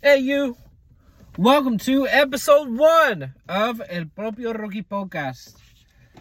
[0.00, 0.56] Hey, you.
[1.36, 5.56] Welcome to episode one of El Propio Rocky Podcast.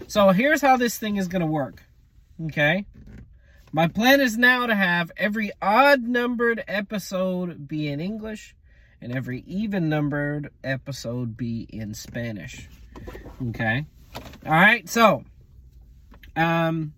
[0.08, 1.84] So, here's how this thing is going to work.
[2.46, 2.88] Okay?
[3.72, 8.56] My plan is now to have every odd numbered episode be in English
[9.00, 12.68] and every even numbered episode be in Spanish.
[13.50, 13.86] Okay?
[14.44, 15.24] All right, so,
[16.36, 16.96] um,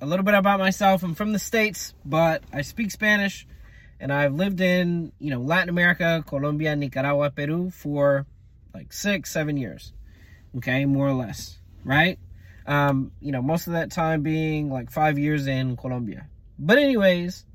[0.00, 1.02] a little bit about myself.
[1.02, 3.46] I'm from the States, but I speak Spanish
[4.04, 8.26] and I've lived in, you know, Latin America, Colombia, Nicaragua, Peru for
[8.74, 9.94] like six, seven years.
[10.58, 12.18] Okay, more or less, right?
[12.66, 16.26] Um, you know, most of that time being like five years in Colombia.
[16.58, 17.46] But anyways,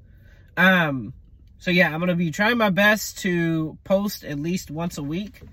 [0.57, 1.13] um,
[1.59, 5.43] so yeah, I'm gonna be trying my best to post at least once a week.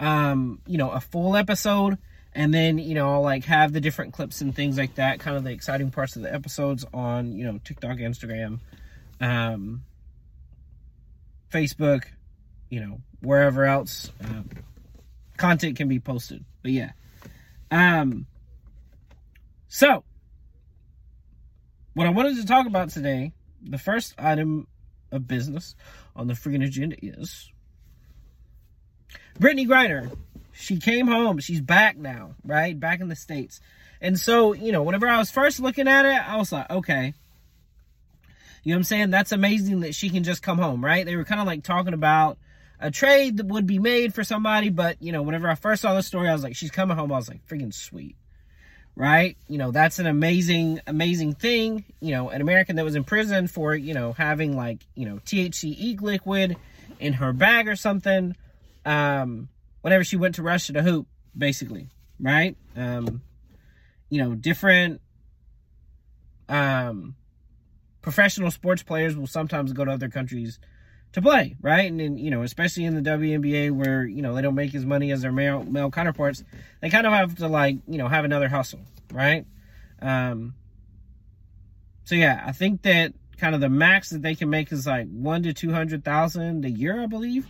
[0.00, 1.98] Um, you know, a full episode,
[2.34, 5.36] and then you know, I'll like have the different clips and things like that, kind
[5.36, 8.60] of the exciting parts of the episodes on you know TikTok, Instagram,
[9.20, 9.82] um,
[11.50, 12.04] Facebook,
[12.68, 14.48] you know, wherever else um,
[15.36, 16.44] content can be posted.
[16.62, 16.92] But yeah.
[17.70, 18.26] Um,
[19.68, 20.04] so,
[21.94, 24.66] what I wanted to talk about today, the first item
[25.12, 25.74] of business
[26.16, 27.50] on the freaking agenda is
[29.38, 30.16] Brittney Griner.
[30.52, 31.38] She came home.
[31.38, 32.78] She's back now, right?
[32.78, 33.60] Back in the States.
[34.00, 37.14] And so, you know, whenever I was first looking at it, I was like, okay,
[38.62, 39.10] you know what I'm saying?
[39.10, 41.04] That's amazing that she can just come home, right?
[41.06, 42.38] They were kind of like talking about
[42.78, 45.94] a trade that would be made for somebody, but you know, whenever I first saw
[45.94, 47.12] the story, I was like, she's coming home.
[47.12, 48.16] I was like, freaking sweet,
[48.96, 49.36] right?
[49.48, 51.84] You know, that's an amazing, amazing thing.
[52.00, 55.16] You know, an American that was in prison for, you know, having like, you know,
[55.16, 56.56] THC liquid
[56.98, 58.36] in her bag or something.
[58.84, 59.48] Um,
[59.82, 62.56] whenever she went to Russia to hoop, basically, right?
[62.76, 63.22] Um,
[64.08, 65.00] you know, different,
[66.48, 67.14] um,
[68.02, 70.58] professional sports players will sometimes go to other countries
[71.12, 71.90] to play, right?
[71.90, 74.86] And, and, you know, especially in the WNBA where, you know, they don't make as
[74.86, 76.44] money as their male male counterparts,
[76.80, 78.80] they kind of have to like, you know, have another hustle,
[79.12, 79.44] right?
[80.00, 80.54] Um
[82.04, 85.08] so yeah, I think that kind of the max that they can make is like
[85.08, 87.46] one to two hundred thousand a year, I believe.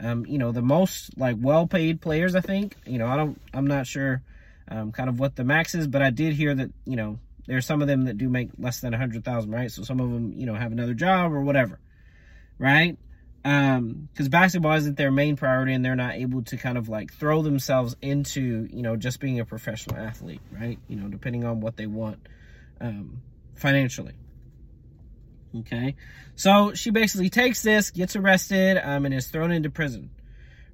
[0.00, 2.76] Um, you know, the most like well paid players, I think.
[2.86, 4.22] You know, I don't I'm not sure
[4.68, 7.66] um kind of what the max is, but I did hear that, you know, there's
[7.66, 9.70] some of them that do make less than a hundred thousand, right?
[9.70, 11.78] So some of them, you know, have another job or whatever,
[12.58, 12.96] right?
[13.44, 17.12] Um, because basketball isn't their main priority, and they're not able to kind of like
[17.12, 20.78] throw themselves into, you know, just being a professional athlete, right?
[20.88, 22.26] You know, depending on what they want,
[22.80, 23.20] um,
[23.54, 24.14] financially.
[25.60, 25.94] Okay,
[26.34, 30.10] so she basically takes this, gets arrested, um, and is thrown into prison,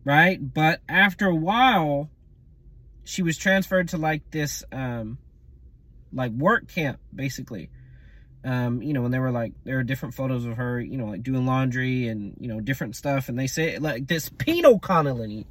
[0.05, 0.39] right?
[0.41, 2.09] But after a while,
[3.05, 5.19] she was transferred to like this, um
[6.13, 7.71] like work camp basically.
[8.45, 11.07] Um you know when they were like there are different photos of her you know
[11.07, 15.47] like doing laundry and you know different stuff and they say like this penal colony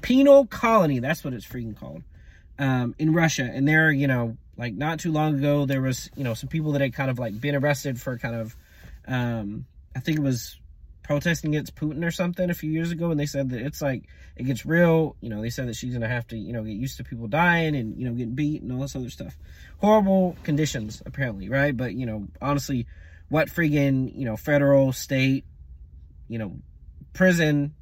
[0.00, 2.02] penal colony that's what it's freaking called
[2.58, 3.42] um in russia.
[3.42, 6.72] And there you know like not too long ago there was you know some people
[6.72, 8.56] that had kind of like been arrested for kind of
[9.06, 10.60] um i think it was
[11.10, 14.04] protesting against Putin or something a few years ago, and they said that it's like
[14.40, 15.16] it gets real.
[15.20, 17.28] You know, they said that she's gonna have to, you know, get used to people
[17.28, 19.36] dying and you know getting beat and all this other stuff.
[19.78, 21.76] Horrible conditions, apparently, right?
[21.76, 22.86] But you know, honestly,
[23.28, 25.44] what friggin' you know federal, state,
[26.26, 26.56] you know,
[27.12, 27.74] prison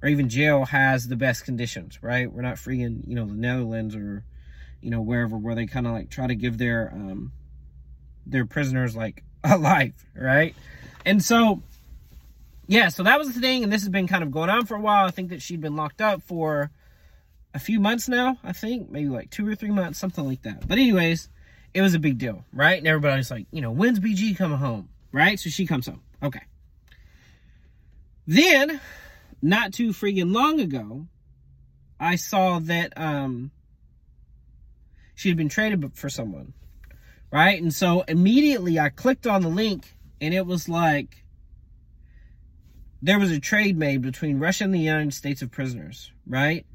[0.00, 2.32] or even jail has the best conditions, right?
[2.32, 4.24] We're not friggin' you know the Netherlands or
[4.80, 7.32] you know wherever where they kind of like try to give their um
[8.26, 10.54] their prisoners like a life, right?
[11.04, 11.64] And so
[12.66, 14.74] yeah, so that was the thing, and this has been kind of going on for
[14.74, 15.06] a while.
[15.06, 16.70] I think that she'd been locked up for
[17.54, 20.66] a few months now, I think, maybe like two or three months, something like that.
[20.66, 21.28] But anyways,
[21.74, 22.78] it was a big deal, right?
[22.78, 25.38] And everybody's like, you know, when's BG coming home, right?
[25.38, 26.02] So she comes home.
[26.22, 26.42] Okay.
[28.26, 28.80] Then,
[29.40, 31.06] not too freaking long ago,
[32.00, 33.52] I saw that um
[35.14, 36.52] she had been traded for someone,
[37.32, 37.60] right?
[37.60, 41.24] And so immediately I clicked on the link, and it was like
[43.06, 46.66] there was a trade made between Russia and the United States of prisoners, right?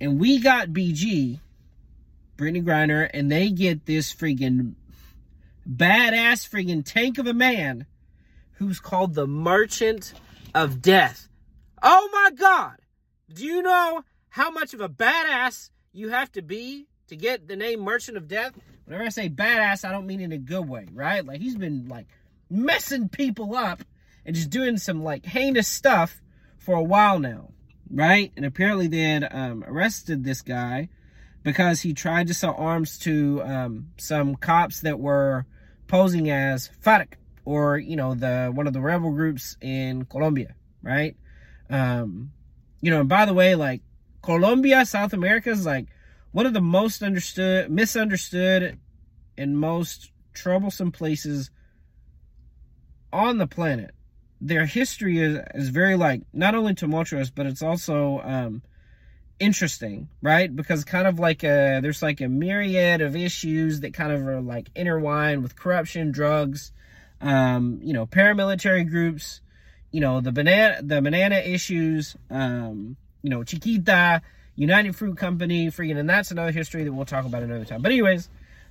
[0.00, 1.38] And we got BG,
[2.36, 4.74] Brittney Griner, and they get this freaking
[5.70, 7.86] badass freaking tank of a man
[8.54, 10.14] who's called the Merchant
[10.52, 11.28] of Death.
[11.80, 12.78] Oh my God!
[13.32, 17.54] Do you know how much of a badass you have to be to get the
[17.54, 18.52] name Merchant of Death?
[18.84, 21.24] Whenever I say badass, I don't mean in a good way, right?
[21.24, 22.08] Like he's been like
[22.50, 23.84] messing people up
[24.28, 26.20] and just doing some like heinous stuff
[26.58, 27.48] for a while now,
[27.90, 28.30] right?
[28.36, 30.90] And apparently they had um, arrested this guy
[31.42, 35.46] because he tried to sell arms to um, some cops that were
[35.86, 37.14] posing as FARC
[37.46, 41.16] or you know the one of the rebel groups in Colombia, right?
[41.70, 42.32] Um,
[42.82, 43.80] you know, and by the way, like
[44.20, 45.86] Colombia, South America is like
[46.32, 48.78] one of the most understood, misunderstood,
[49.38, 51.50] and most troublesome places
[53.10, 53.94] on the planet.
[54.40, 58.62] Their history is, is very like not only tumultuous, but it's also um,
[59.40, 60.54] interesting, right?
[60.54, 64.40] Because kind of like a there's like a myriad of issues that kind of are
[64.40, 66.72] like intertwined with corruption, drugs,
[67.20, 69.40] um, you know, paramilitary groups,
[69.90, 74.22] you know, the banana the banana issues, um, you know, Chiquita,
[74.54, 77.82] United Fruit Company, freaking, and that's another history that we'll talk about another time.
[77.82, 78.28] But anyways,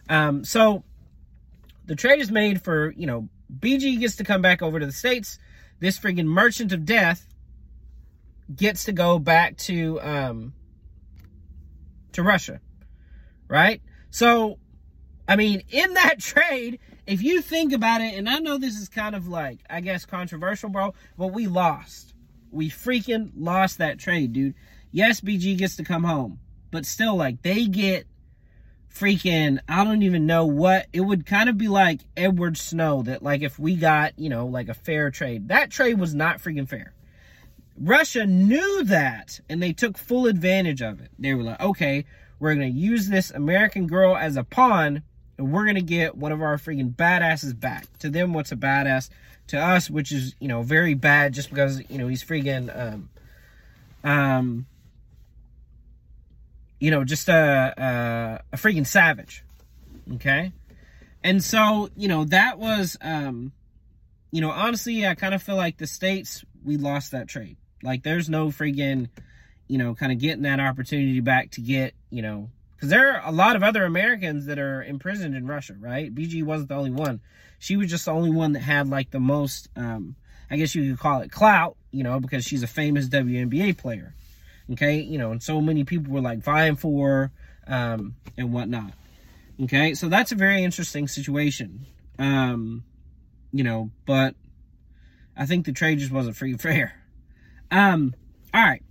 [0.10, 0.84] um, so
[1.86, 3.30] the trade is made for, you know,
[3.60, 5.40] BG gets to come back over to the States.
[5.80, 7.28] This freaking merchant of death
[8.56, 10.54] gets to go back to um
[12.14, 12.60] to Russia.
[13.48, 13.82] Right?
[14.10, 14.60] So
[15.28, 18.90] I mean, in that trade, if you think about it, and I know this is
[18.90, 22.14] kind of like, I guess, controversial, bro, but we lost.
[22.52, 24.56] We freaking lost that trade, dude.
[24.92, 26.40] Yes, BG gets to come home,
[26.72, 28.08] but still, like, they get
[29.00, 33.24] freaking, I don't even know what, it would kind of be like Edward Snow, that,
[33.24, 35.50] like, if we got, you know, like a fair trade.
[35.50, 36.94] That trade was not freaking fair.
[37.80, 41.12] Russia knew that, and they took full advantage of it.
[41.20, 42.06] They were like, okay,
[42.40, 45.04] we're going to use this American girl as a pawn
[45.38, 47.86] and we're gonna get one of our freaking badasses back.
[48.00, 49.10] To them, what's a badass?
[49.48, 53.10] To us, which is you know very bad, just because you know he's freaking um,
[54.04, 54.66] um,
[56.80, 59.44] you know, just a a, a freaking savage.
[60.16, 60.52] Okay,
[61.24, 63.52] and so you know that was um,
[64.32, 67.58] you know honestly, I kind of feel like the states we lost that trade.
[67.84, 69.10] Like there's no freaking
[69.68, 73.28] you know kind of getting that opportunity back to get you know because there are
[73.28, 76.14] a lot of other Americans that are imprisoned in Russia, right?
[76.14, 77.22] BG wasn't the only one.
[77.58, 80.16] She was just the only one that had like the most, um,
[80.52, 84.14] I guess you could call it clout, you know, because she's a famous WNBA player.
[84.72, 87.32] Okay, you know, and so many people were like vying for
[87.68, 88.92] um, and whatnot.
[89.64, 91.86] Okay, so that's a very interesting situation.
[92.20, 92.84] Um,
[93.52, 94.36] you know, but
[95.36, 96.94] I think the trade just wasn't free fair.
[97.72, 98.14] Um,
[98.54, 98.84] all right.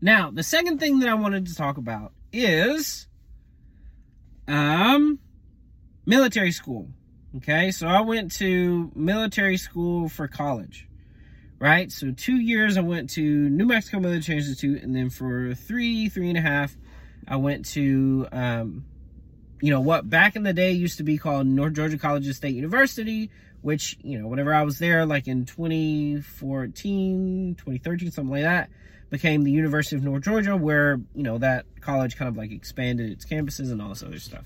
[0.00, 3.06] Now, the second thing that I wanted to talk about is
[4.48, 5.18] um
[6.06, 6.88] military school.
[7.36, 10.88] Okay, so I went to military school for college,
[11.60, 11.92] right?
[11.92, 16.28] So two years I went to New Mexico Military Institute, and then for three, three
[16.28, 16.76] and a half,
[17.28, 18.84] I went to, um,
[19.60, 22.34] you know, what back in the day used to be called North Georgia College of
[22.34, 23.30] State University,
[23.60, 28.70] which, you know, whenever I was there, like in 2014, 2013, something like that,
[29.10, 33.10] became the University of North Georgia, where, you know, that college kind of like expanded
[33.10, 34.44] its campuses and all this other stuff.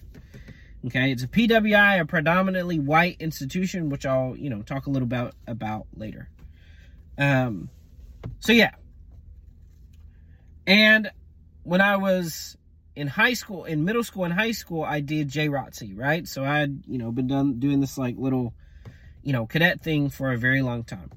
[0.86, 5.06] Okay, it's a PWI, a predominantly white institution, which I'll, you know, talk a little
[5.06, 6.28] about about later.
[7.18, 7.70] Um,
[8.40, 8.72] so yeah.
[10.66, 11.10] And
[11.62, 12.56] when I was
[12.96, 16.26] in high school, in middle school and high school, I did JROTC, right?
[16.26, 18.54] So I had, you know, been done doing this like little,
[19.22, 21.10] you know, cadet thing for a very long time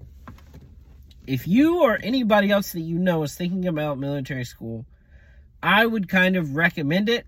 [1.27, 4.85] if you or anybody else that you know is thinking about military school,
[5.61, 7.27] I would kind of recommend it.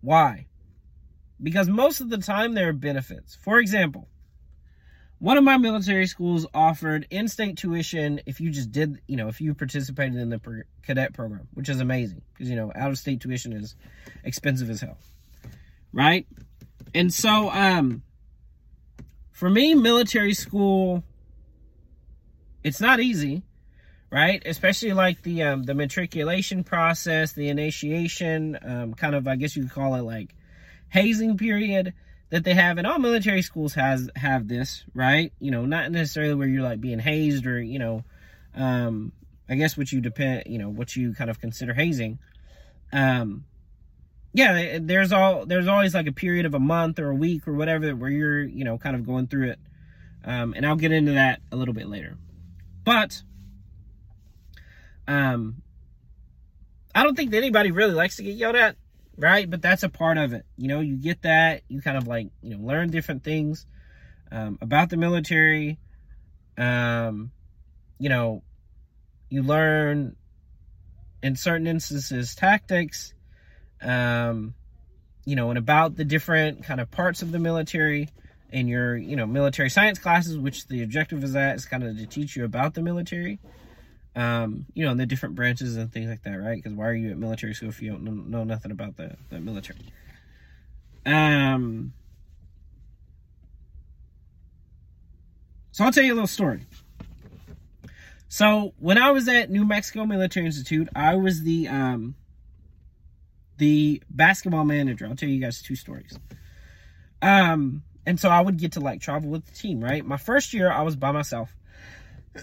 [0.00, 0.46] Why?
[1.42, 3.36] Because most of the time there are benefits.
[3.42, 4.08] For example,
[5.22, 9.40] one of my military schools offered in-state tuition if you just did, you know, if
[9.40, 13.76] you participated in the cadet program, which is amazing because, you know, out-of-state tuition is
[14.24, 14.98] expensive as hell.
[15.92, 16.26] Right?
[16.92, 18.02] And so, um,
[19.30, 21.04] for me, military school
[22.64, 23.44] it's not easy,
[24.10, 24.42] right?
[24.44, 29.62] Especially like the um, the matriculation process, the initiation, um, kind of I guess you
[29.62, 30.34] could call it like
[30.88, 31.94] hazing period
[32.32, 35.34] that they have, and all military schools has have this, right?
[35.38, 38.04] You know, not necessarily where you're like being hazed or you know,
[38.54, 39.12] um,
[39.50, 42.18] I guess what you depend, you know, what you kind of consider hazing.
[42.90, 43.44] Um,
[44.32, 47.52] yeah, there's all there's always like a period of a month or a week or
[47.52, 49.58] whatever where you're you know kind of going through it,
[50.24, 52.16] um, and I'll get into that a little bit later.
[52.82, 53.22] But
[55.06, 55.60] um
[56.94, 58.76] I don't think that anybody really likes to get yelled at,
[59.16, 59.48] right?
[59.48, 60.44] But that's a part of it.
[60.56, 63.66] You know, you get that, you kind of like, you know, learn different things
[64.30, 65.78] um, about the military.
[66.56, 67.30] Um,
[67.98, 68.42] you know,
[69.28, 70.16] you learn
[71.22, 73.14] in certain instances tactics,
[73.80, 74.54] um,
[75.24, 78.08] you know, and about the different kind of parts of the military
[78.50, 81.96] in your, you know, military science classes, which the objective is that is kind of
[81.96, 83.38] to teach you about the military,
[84.14, 86.56] um, you know, the different branches and things like that, right?
[86.56, 89.16] Because why are you at military school if you don't know, know nothing about the,
[89.30, 89.78] the military?
[91.06, 91.92] Um,
[95.70, 96.66] so I'll tell you a little story.
[98.28, 102.14] So when I was at New Mexico Military Institute, I was the um,
[103.58, 105.06] the basketball manager.
[105.06, 106.18] I'll tell you guys two stories.
[107.20, 110.04] Um, and so I would get to like travel with the team, right?
[110.04, 111.54] My first year, I was by myself.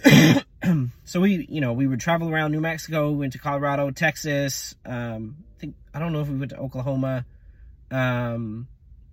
[1.05, 4.75] so we, you know, we would travel around New Mexico, went to Colorado, Texas.
[4.85, 7.25] Um, I think I don't know if we went to Oklahoma.
[7.91, 8.67] Um,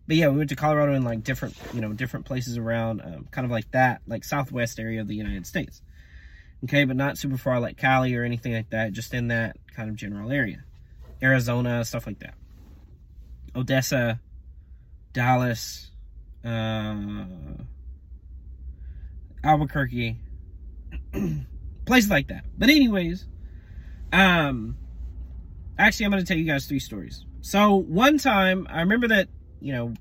[0.06, 3.28] but yeah, we went to Colorado and like different, you know, different places around, um,
[3.30, 5.82] kind of like that, like Southwest area of the United States.
[6.64, 9.90] Okay, but not super far like Cali or anything like that, just in that kind
[9.90, 10.64] of general area.
[11.22, 12.34] Arizona, stuff like that.
[13.54, 14.20] Odessa,
[15.12, 15.90] Dallas,
[16.44, 17.24] uh,
[19.42, 20.18] Albuquerque,
[21.86, 22.44] places like that.
[22.58, 23.26] But anyways,
[24.12, 24.76] um,
[25.78, 27.24] actually, I'm going to tell you guys three stories.
[27.40, 29.28] So one time, I remember that
[29.60, 29.94] you know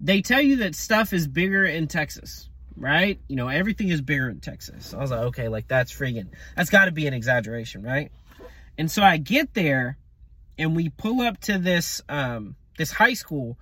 [0.00, 3.20] they tell you that stuff is bigger in Texas, right?
[3.28, 4.86] You know, everything is bigger in Texas.
[4.86, 8.10] So I was like, okay, like that's friggin' that's got to be an exaggeration, right?
[8.78, 9.98] And so I get there,
[10.58, 13.58] and we pull up to this um this high school,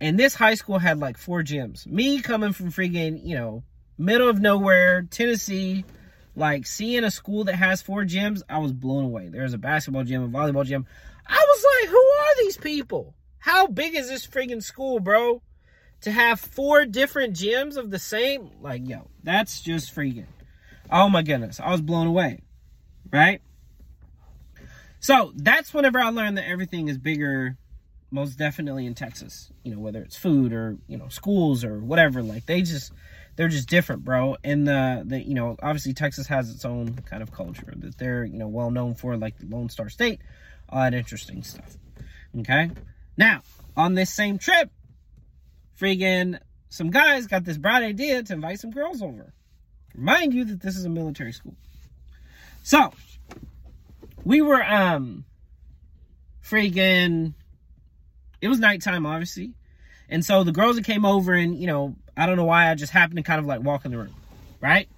[0.00, 1.86] and this high school had like four gyms.
[1.86, 3.62] Me coming from freaking, you know,
[3.98, 5.84] middle of nowhere, Tennessee,
[6.38, 9.28] like seeing a school that has four gyms, I was blown away.
[9.28, 10.86] There's a basketball gym, a volleyball gym.
[11.26, 13.14] I was like, who are these people?
[13.38, 15.42] How big is this freaking school, bro?
[16.02, 20.26] To have four different gyms of the same, like, yo, that's just freaking.
[20.90, 22.40] Oh my goodness, I was blown away,
[23.12, 23.42] right?
[25.00, 27.56] So that's whenever I learned that everything is bigger,
[28.10, 29.50] most definitely in Texas.
[29.64, 32.22] You know, whether it's food or you know schools or whatever.
[32.22, 32.92] Like they just
[33.38, 34.36] they're just different, bro.
[34.42, 38.24] And the the you know obviously Texas has its own kind of culture that they're
[38.24, 40.20] you know well known for, like the Lone Star State,
[40.68, 41.78] all that interesting stuff.
[42.40, 42.72] Okay,
[43.16, 43.42] now
[43.76, 44.72] on this same trip,
[45.80, 49.32] friggin' some guys got this bright idea to invite some girls over.
[49.94, 51.54] Remind you that this is a military school.
[52.64, 52.92] So
[54.24, 55.24] we were um
[56.44, 57.34] friggin'
[58.40, 59.52] it was nighttime obviously
[60.08, 62.74] and so the girls that came over and you know i don't know why i
[62.74, 64.14] just happened to kind of like walk in the room
[64.60, 64.88] right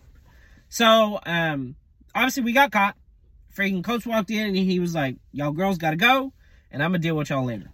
[0.68, 1.76] so um
[2.14, 2.96] obviously we got caught
[3.54, 6.32] freaking coach walked in and he was like y'all girls gotta go
[6.70, 7.70] and i'm gonna deal with y'all later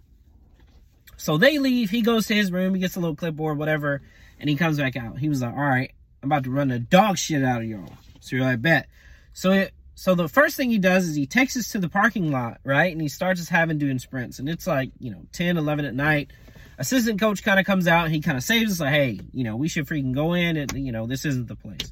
[1.15, 4.01] so they leave he goes to his room he gets a little clipboard whatever
[4.39, 6.79] and he comes back out he was like all right i'm about to run the
[6.79, 8.87] dog shit out of y'all so you're like bet
[9.33, 12.31] so it, so the first thing he does is he takes us to the parking
[12.31, 12.91] lot, right?
[12.91, 14.37] And he starts us having doing sprints.
[14.37, 16.29] And it's like, you know, 10, 11 at night.
[16.77, 19.55] Assistant coach kind of comes out he kind of saves us like, hey, you know,
[19.55, 21.91] we should freaking go in and, you know, this isn't the place.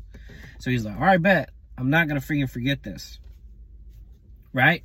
[0.59, 1.49] So he's like, all right, bet.
[1.77, 3.19] I'm not going to freaking forget this.
[4.53, 4.83] Right?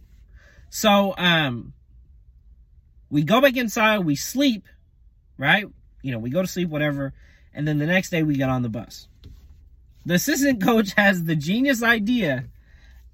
[0.71, 1.75] So, um,
[3.11, 4.66] we go back inside, we sleep,
[5.37, 5.66] right?
[6.02, 7.12] You know, we go to sleep, whatever.
[7.52, 9.09] And then the next day we get on the bus.
[10.07, 12.45] The assistant coach has the genius idea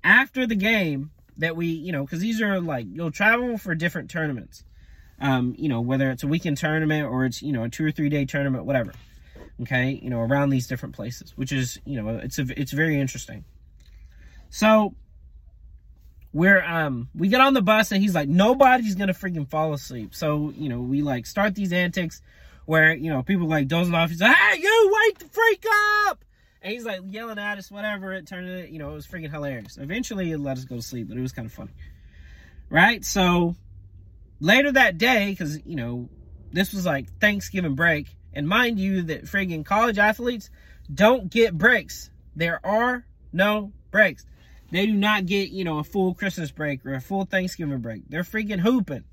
[0.05, 4.11] after the game that we, you know, because these are like you'll travel for different
[4.11, 4.65] tournaments.
[5.21, 7.91] Um, you know, whether it's a weekend tournament or it's you know a two or
[7.91, 8.93] three day tournament, whatever.
[9.63, 13.01] Okay, you know, around these different places, which is you know it's a it's very
[13.01, 13.45] interesting.
[14.51, 14.95] So
[16.33, 20.15] we're um we get on the bus and he's like nobody's gonna freaking fall asleep.
[20.15, 22.21] So you know we like start these antics
[22.67, 24.11] where you know people like dozing off.
[24.11, 25.65] He's like, hey you wake the freak
[26.09, 26.23] up
[26.61, 28.13] and he's like yelling at us, whatever.
[28.13, 29.79] It turned it, you know, it was freaking hilarious.
[29.79, 31.71] Eventually, it let us go to sleep, but it was kind of funny.
[32.69, 33.05] Right?
[33.05, 33.55] So
[34.41, 36.09] later that day, because, you know,
[36.53, 38.09] this was like Thanksgiving break.
[38.33, 40.51] And mind you, that friggin' college athletes
[40.93, 42.11] don't get breaks.
[42.35, 44.27] There are no breaks.
[44.71, 48.03] They do not get, you know, a full Christmas break or a full Thanksgiving break.
[48.09, 49.05] They're freaking hooping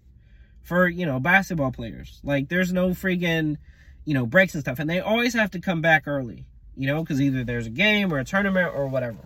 [0.61, 2.19] for, you know, basketball players.
[2.23, 3.57] Like, there's no freaking,
[4.03, 4.79] you know, breaks and stuff.
[4.79, 8.13] And they always have to come back early you know, because either there's a game
[8.13, 9.19] or a tournament or whatever.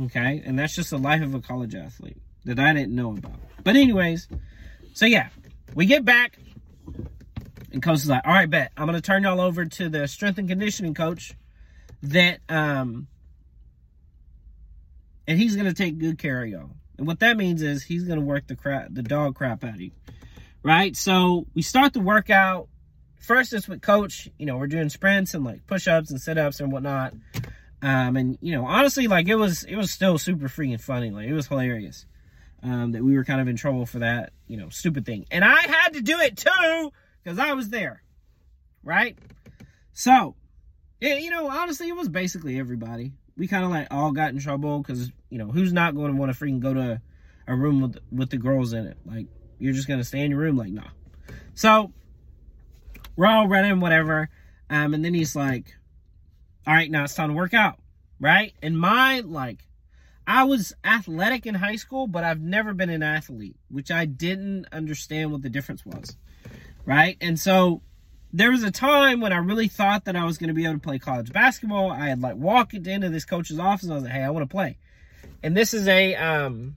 [0.00, 3.40] Okay, and that's just the life of a college athlete that I didn't know about.
[3.64, 4.28] But anyways,
[4.96, 5.28] so yeah,
[5.74, 6.38] we get back,
[7.70, 8.72] and coach is like, "All right, bet.
[8.78, 11.34] I'm gonna turn y'all over to the strength and conditioning coach
[12.04, 13.06] that um,
[15.28, 18.22] and he's gonna take good care of y'all." And what that means is he's gonna
[18.22, 19.90] work the crap, the dog crap out of you,
[20.62, 20.96] right?
[20.96, 22.68] So we start the workout.
[23.20, 24.30] First it's with coach.
[24.38, 27.12] You know we're doing sprints and like push-ups and sit-ups and whatnot.
[27.82, 31.10] Um and you know honestly like it was it was still super freaking funny.
[31.10, 32.06] Like it was hilarious
[32.62, 35.26] um that we were kind of in trouble for that you know stupid thing.
[35.30, 38.02] And i had to do it too because i was there
[38.82, 39.18] right?
[39.92, 40.36] So
[41.00, 43.12] yeah you know honestly it was basically everybody.
[43.36, 46.18] We kind of like all got in trouble because you know who's not going to
[46.18, 47.00] want to freaking go to
[47.46, 48.96] a room with with the girls in it?
[49.04, 49.26] Like
[49.58, 50.56] you're just gonna stay in your room?
[50.56, 50.88] Like nah.
[51.54, 51.92] So
[53.16, 54.28] we're all running, whatever.
[54.68, 55.74] Um, and then he's like,
[56.66, 57.78] all right, now it's time to work out,
[58.20, 58.52] right?
[58.62, 59.66] And my, like,
[60.26, 64.66] I was athletic in high school, but I've never been an athlete, which I didn't
[64.72, 66.16] understand what the difference was.
[66.84, 67.16] Right?
[67.20, 67.82] And so
[68.32, 70.74] there was a time when I really thought that I was going to be able
[70.74, 71.90] to play college basketball.
[71.90, 74.48] I had like walked into this coach's office and I was like, "Hey, I want
[74.48, 74.78] to play."
[75.42, 76.76] And this is a um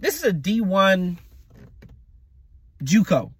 [0.00, 1.16] this is a D1
[2.82, 3.32] JUCO,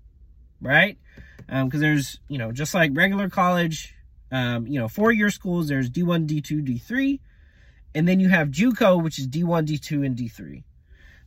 [0.60, 0.98] right?
[1.46, 3.94] Because um, there's, you know, just like regular college,
[4.32, 7.20] um, you know, four-year schools, there's D1, D2, D3.
[7.96, 10.62] And then you have JUCO, which is D1, D2, and D3.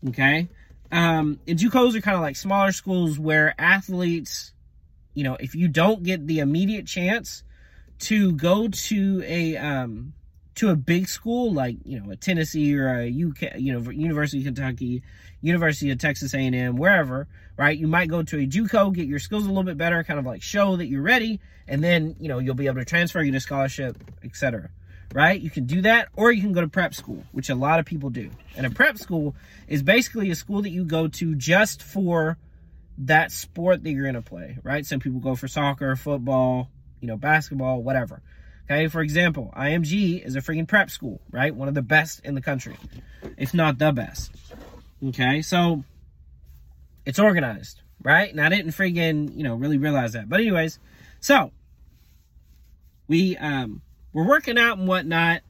[0.10, 0.48] Okay?
[0.92, 4.54] Um, and JUCOs are kind of like smaller schools where athletes,
[5.16, 7.44] you know, if you don't get the immediate chance
[8.02, 10.14] to go to a um,
[10.56, 14.40] to a big school like you know a Tennessee or a UK, you know University
[14.40, 15.02] of Kentucky,
[15.42, 17.78] University of Texas A&M, wherever, right?
[17.78, 20.26] You might go to a JUCO, get your skills a little bit better, kind of
[20.26, 23.34] like show that you're ready, and then you know you'll be able to transfer, get
[23.34, 24.70] a scholarship, etc.
[25.14, 25.42] Right?
[25.42, 27.86] You can do that, or you can go to prep school, which a lot of
[27.86, 28.30] people do.
[28.56, 29.36] And a prep school
[29.68, 32.38] is basically a school that you go to just for
[33.00, 34.86] that sport that you're going to play, right?
[34.86, 38.22] Some people go for soccer, football, you know, basketball, whatever.
[38.66, 41.56] Okay, for example, IMG is a freaking prep school, right?
[41.56, 42.78] One of the best in the country,
[43.36, 44.32] if not the best.
[45.04, 45.84] Okay, so
[47.06, 48.30] it's organized, right?
[48.30, 50.30] And I didn't freaking, you know, really realize that.
[50.30, 50.78] But anyways,
[51.20, 51.52] so
[53.08, 53.82] we um
[54.14, 55.42] we're working out and whatnot,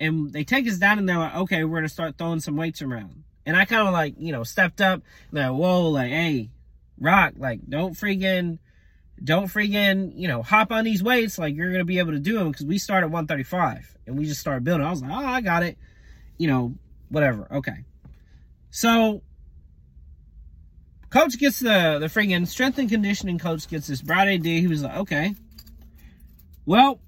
[0.00, 2.82] and they take us down and they're like, okay, we're gonna start throwing some weights
[2.82, 3.24] around.
[3.46, 6.50] And I kind of like, you know, stepped up, like, whoa, like, hey,
[6.98, 8.58] rock, like, don't freaking
[9.22, 12.18] don't freaking, you know, hop on these weights like you're going to be able to
[12.18, 14.86] do them because we start at 135 and we just started building.
[14.86, 15.78] I was like, oh, I got it.
[16.36, 16.74] You know,
[17.10, 17.46] whatever.
[17.50, 17.84] Okay.
[18.70, 19.22] So,
[21.10, 24.60] coach gets the, the freaking strength and conditioning coach gets this bright idea.
[24.60, 25.34] He was like, okay,
[26.66, 26.98] well,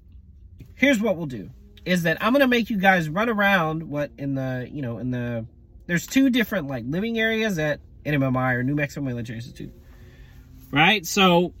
[0.77, 1.49] here's what we'll do
[1.83, 4.99] is that I'm going to make you guys run around what in the, you know,
[4.99, 5.45] in the,
[5.87, 9.73] there's two different like living areas at NMMI or New Mexico Military Institute.
[10.71, 11.05] Right?
[11.05, 11.53] So,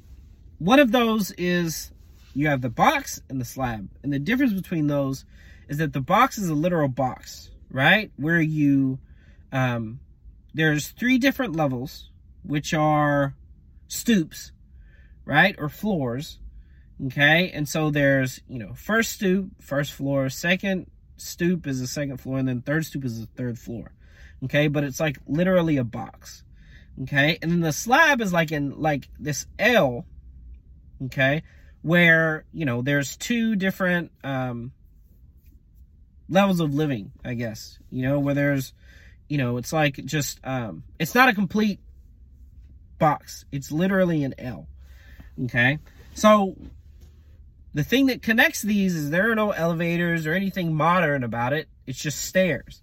[0.59, 1.91] one of those is
[2.33, 3.89] you have the box and the slab.
[4.03, 5.25] And the difference between those
[5.67, 8.11] is that the box is a literal box, right?
[8.17, 8.99] Where you,
[9.51, 9.99] um,
[10.53, 12.09] there's three different levels,
[12.43, 13.35] which are
[13.87, 14.51] stoops,
[15.25, 15.55] right?
[15.57, 16.39] Or floors.
[17.05, 17.51] Okay.
[17.53, 22.39] And so there's, you know, first stoop, first floor, second stoop is the second floor,
[22.39, 23.91] and then third stoop is the third floor.
[24.45, 24.67] Okay.
[24.67, 26.43] But it's like literally a box.
[27.03, 27.37] Okay.
[27.41, 30.05] And then the slab is like in like this L
[31.05, 31.43] okay
[31.81, 34.71] where you know there's two different um
[36.29, 38.73] levels of living i guess you know where there's
[39.29, 41.79] you know it's like just um it's not a complete
[42.97, 44.67] box it's literally an l
[45.43, 45.77] okay
[46.13, 46.55] so
[47.77, 51.67] the thing that connects these is there are no elevators or anything modern about it
[51.85, 52.81] it's just stairs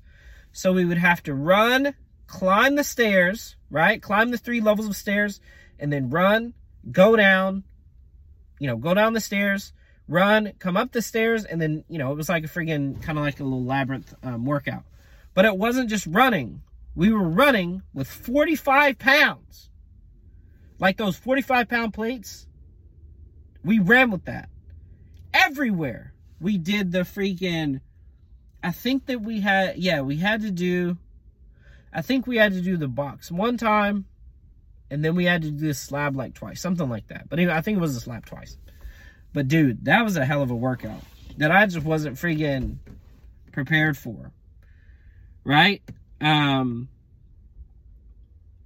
[0.52, 1.94] so we would have to run
[2.26, 5.40] climb the stairs right climb the three levels of stairs
[5.78, 6.54] and then run
[6.90, 7.64] go down
[8.58, 9.72] you know, go down the stairs,
[10.08, 13.18] run, come up the stairs, and then, you know, it was like a friggin' kind
[13.18, 14.84] of like a little labyrinth um, workout.
[15.34, 16.62] But it wasn't just running.
[16.94, 19.70] We were running with 45 pounds.
[20.78, 22.46] Like those 45 pound plates.
[23.64, 24.48] We ran with that.
[25.34, 26.14] Everywhere.
[26.40, 27.80] We did the freaking,
[28.62, 30.96] I think that we had, yeah, we had to do,
[31.92, 34.06] I think we had to do the box one time
[34.90, 37.28] and then we had to do this slab like twice, something like that.
[37.28, 38.56] But anyway, I think it was a slab twice.
[39.32, 41.00] But dude, that was a hell of a workout
[41.38, 42.76] that I just wasn't freaking
[43.52, 44.30] prepared for.
[45.42, 45.82] Right?
[46.20, 46.88] Um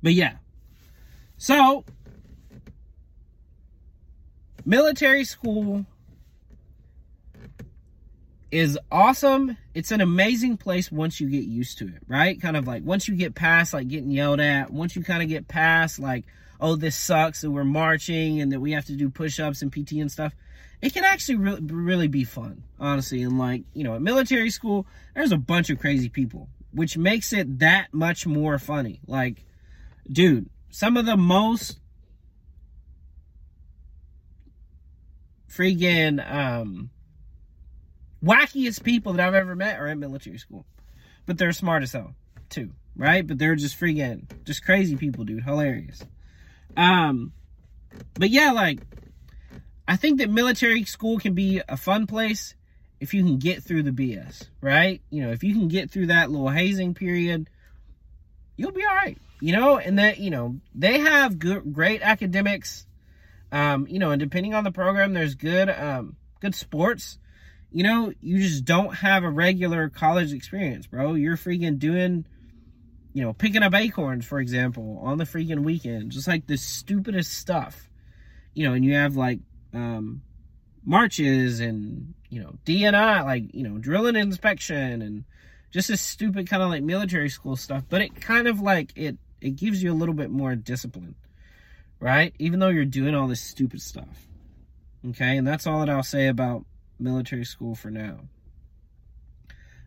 [0.03, 0.37] but yeah.
[1.39, 1.85] So
[4.65, 5.87] military school
[8.51, 9.57] is awesome.
[9.75, 12.41] It's an amazing place once you get used to it, right?
[12.41, 15.29] Kind of like once you get past like getting yelled at, once you kind of
[15.29, 16.25] get past like,
[16.61, 19.73] oh, this sucks and we're marching and that we have to do push ups and
[19.73, 20.35] PT and stuff,
[20.81, 23.23] it can actually really, really be fun, honestly.
[23.23, 27.33] And like, you know, at military school, there's a bunch of crazy people, which makes
[27.33, 29.01] it that much more funny.
[29.07, 29.45] Like,
[30.11, 31.79] dude, some of the most
[35.51, 36.91] freaking, um,
[38.25, 40.65] wackiest people that I've ever met are at military school.
[41.27, 42.15] But they're smart as hell,
[42.49, 43.27] too, right?
[43.27, 45.45] But they're just freaking, just crazy people, dude.
[45.45, 46.03] Hilarious.
[46.77, 47.33] Um,
[48.15, 48.81] but yeah, like,
[49.87, 52.55] I think that military school can be a fun place
[53.01, 55.01] if you can get through the BS, right?
[55.11, 57.49] You know, if you can get through that little hazing period,
[58.57, 59.79] you'll be all right, you know?
[59.79, 62.87] And that, you know, they have good, great academics,
[63.53, 67.19] um, you know, and depending on the program, there's good, um, good sports
[67.71, 71.15] you know, you just don't have a regular college experience, bro.
[71.15, 72.25] You're freaking doing,
[73.13, 77.33] you know, picking up acorns, for example, on the freaking weekend, just like the stupidest
[77.33, 77.91] stuff,
[78.55, 79.41] you know, and you have like,
[79.75, 80.23] um,
[80.85, 85.25] marches and, you know, DNI, like, you know, drilling inspection and
[85.71, 89.19] just this stupid kind of like military school stuff, but it kind of like, it,
[89.43, 91.15] it gives you a little bit more discipline,
[92.01, 92.35] right?
[92.39, 94.27] Even though you're doing all this stupid stuff.
[95.11, 96.65] Okay, and that's all that I'll say about
[96.99, 98.21] military school for now.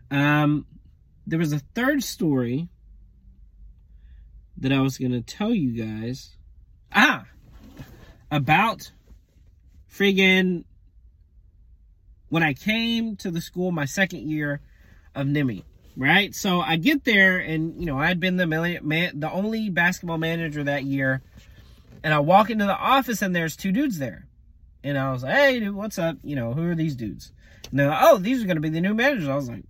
[0.10, 0.66] Um,
[1.26, 2.68] there was a third story
[4.58, 6.36] that I was going to tell you guys.
[6.94, 7.26] Ah,
[8.30, 8.92] about
[9.92, 10.64] friggin'
[12.30, 14.62] when I came to the school my second year
[15.14, 15.64] of NIMI,
[15.98, 16.34] right?
[16.34, 20.18] So I get there and, you know, I had been the, man, the only basketball
[20.18, 21.22] manager that year.
[22.04, 24.26] And I walk into the office and there's two dudes there.
[24.84, 26.18] And I was like, hey, dude, what's up?
[26.24, 27.32] You know, who are these dudes?
[27.70, 29.28] And they're like, oh, these are going to be the new managers.
[29.28, 29.64] I was like,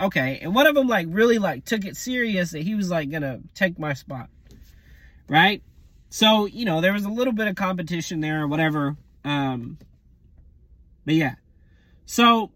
[0.00, 0.38] okay.
[0.42, 3.22] And one of them, like, really, like, took it serious that he was, like, going
[3.22, 4.30] to take my spot.
[5.28, 5.62] Right?
[6.08, 8.96] So, you know, there was a little bit of competition there or whatever.
[9.24, 9.78] Um,
[11.04, 11.34] but yeah.
[12.04, 12.52] So,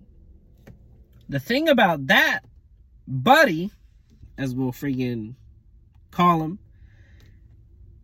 [1.28, 2.40] the thing about that
[3.06, 3.72] buddy,
[4.38, 5.34] as we'll freaking
[6.10, 6.58] call him,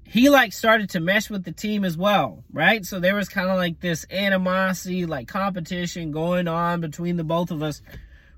[0.08, 2.84] he like started to mesh with the team as well, right?
[2.86, 7.50] So there was kind of like this animosity, like competition going on between the both
[7.50, 7.82] of us,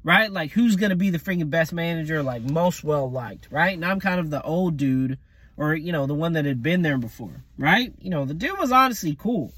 [0.03, 0.33] right?
[0.33, 3.75] Like who's gonna be the freaking best manager, like most well liked, right?
[3.75, 5.19] And I'm kind of the old dude,
[5.59, 7.93] or you know, the one that had been there before, right?
[8.01, 9.53] You know, the dude was honestly cool.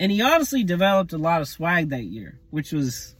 [0.00, 3.16] And he honestly developed a lot of swag that year, which was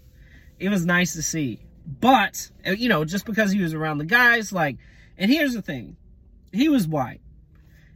[0.61, 1.61] it was nice to see.
[2.01, 4.77] But, eh, you know, just because he was around the guys, like,
[5.17, 5.97] and here's the thing.
[6.53, 7.21] He was white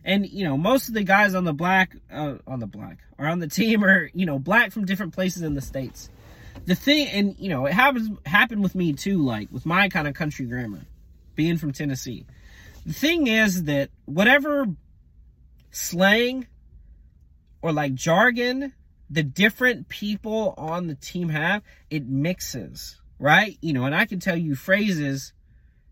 [0.05, 3.27] and, you know, most of the guys on the black, uh, on the black, or
[3.27, 6.11] on the team are, you know, black from different places in the States.
[6.65, 10.07] The thing, and, you know, it happens, happened with me too, like, with my kind
[10.07, 10.83] of country grammar,
[11.35, 12.27] being from Tennessee.
[12.87, 14.67] The thing is that whatever
[15.71, 16.47] slang
[17.63, 18.73] or like jargon
[19.13, 23.59] the different people on the team have, it mixes, right?
[23.61, 25.35] You know, and I can tell you phrases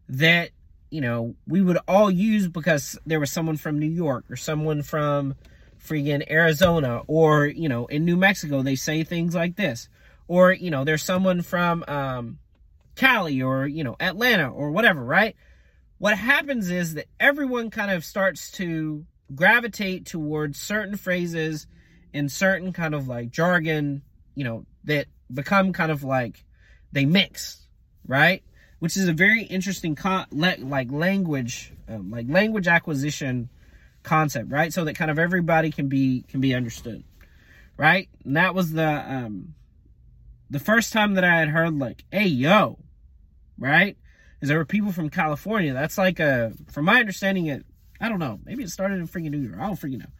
[0.08, 0.50] that
[0.90, 4.82] you know, we would all use because there was someone from New York or someone
[4.82, 5.34] from
[5.82, 9.88] freaking Arizona or, you know, in New Mexico, they say things like this.
[10.28, 12.38] Or, you know, there's someone from um,
[12.96, 15.36] Cali or, you know, Atlanta or whatever, right?
[15.98, 21.66] What happens is that everyone kind of starts to gravitate towards certain phrases
[22.12, 24.02] and certain kind of like jargon,
[24.34, 26.44] you know, that become kind of like
[26.92, 27.66] they mix,
[28.06, 28.42] right?
[28.80, 33.48] Which is a very interesting con- le- like language um, like language acquisition
[34.02, 34.72] concept right?
[34.72, 37.04] So that kind of everybody can be can be understood
[37.76, 38.08] right?
[38.24, 39.54] And that was the um
[40.50, 42.78] the first time that i had heard like hey yo
[43.58, 43.96] right?
[44.40, 45.72] Is there were people from california.
[45.72, 47.64] That's like a from my understanding it
[48.00, 48.40] i don't know.
[48.44, 49.58] Maybe it started in freaking new york.
[49.58, 50.12] I don't freaking know.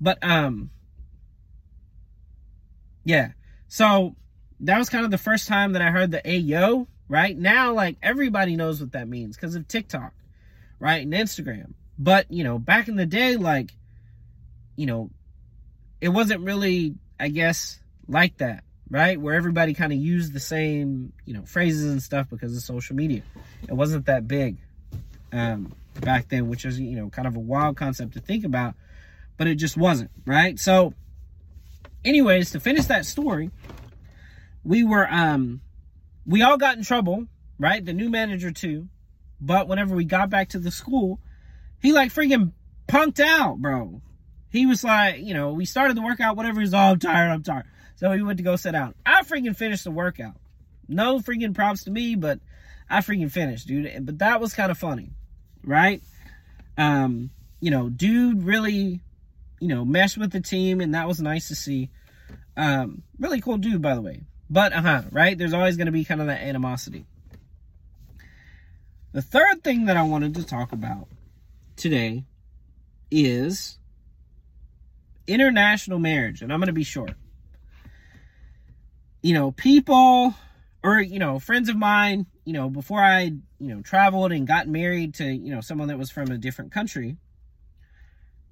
[0.00, 0.70] But um
[3.04, 3.32] yeah.
[3.68, 4.14] So
[4.60, 7.36] that was kind of the first time that i heard the hey yo right?
[7.36, 10.12] Now, like everybody knows what that means because of TikTok,
[10.78, 11.02] right?
[11.02, 11.72] And Instagram.
[11.98, 13.72] But, you know, back in the day, like,
[14.76, 15.10] you know,
[16.00, 19.20] it wasn't really, I guess, like that, right?
[19.20, 22.96] Where everybody kind of used the same, you know, phrases and stuff because of social
[22.96, 23.22] media.
[23.68, 24.56] It wasn't that big
[25.32, 28.74] um, back then, which is, you know, kind of a wild concept to think about,
[29.36, 30.58] but it just wasn't, right?
[30.58, 30.94] So,
[32.04, 33.50] anyways, to finish that story,
[34.64, 35.60] we were um
[36.26, 37.26] we all got in trouble,
[37.58, 37.84] right?
[37.84, 38.88] The new manager too.
[39.40, 41.20] But whenever we got back to the school,
[41.82, 42.52] he like freaking
[42.88, 44.00] punked out, bro.
[44.50, 46.60] He was like, you know, we started the workout, whatever.
[46.60, 47.66] He's all, oh, tired, I'm tired.
[47.96, 48.94] So he went to go sit down.
[49.04, 50.36] I freaking finished the workout.
[50.88, 52.38] No freaking props to me, but
[52.88, 54.06] I freaking finished, dude.
[54.06, 55.10] But that was kind of funny,
[55.64, 56.02] right?
[56.76, 59.00] Um, you know, dude really,
[59.60, 61.90] you know, meshed with the team, and that was nice to see.
[62.56, 64.22] Um, really cool dude, by the way.
[64.50, 65.36] But, uh huh, right?
[65.36, 67.06] There's always going to be kind of that animosity.
[69.12, 71.08] The third thing that I wanted to talk about
[71.76, 72.24] today
[73.10, 73.78] is
[75.26, 76.42] international marriage.
[76.42, 77.14] And I'm going to be short.
[79.22, 80.34] You know, people
[80.82, 83.42] or, you know, friends of mine, you know, before I, you
[83.74, 87.16] know, traveled and got married to, you know, someone that was from a different country,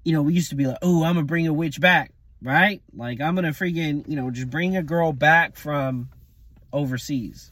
[0.05, 2.12] you know, we used to be like, oh, I'm going to bring a witch back
[2.43, 2.81] right?
[2.95, 6.09] Like I'm gonna freaking, you know, just bring a girl back from
[6.71, 7.51] overseas,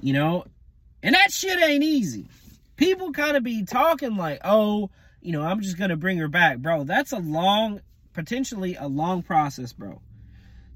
[0.00, 0.44] you know,
[1.02, 2.28] and that shit ain't easy.
[2.76, 6.58] People kind of be talking like, oh, you know, I'm just gonna bring her back,
[6.58, 6.84] bro.
[6.84, 7.80] That's a long,
[8.12, 10.00] potentially a long process, bro.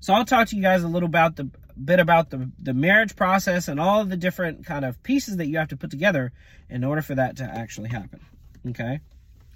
[0.00, 1.48] So I'll talk to you guys a little about the
[1.82, 5.46] bit about the, the marriage process and all of the different kind of pieces that
[5.46, 6.32] you have to put together
[6.70, 8.20] in order for that to actually happen.
[8.68, 9.00] Okay.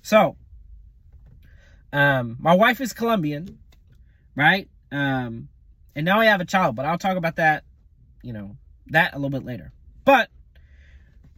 [0.03, 0.37] So,
[1.93, 3.59] um, my wife is Colombian,
[4.35, 4.69] right?
[4.93, 5.49] Um,
[5.95, 7.65] and now I have a child, but I'll talk about that,
[8.23, 8.57] you know,
[8.89, 9.73] that a little bit later.
[10.05, 10.31] But